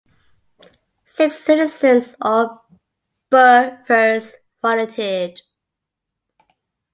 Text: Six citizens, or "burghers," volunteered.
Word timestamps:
Six 1.05 1.35
citizens, 1.37 2.15
or 2.25 2.59
"burghers," 3.29 4.33
volunteered. 4.59 5.39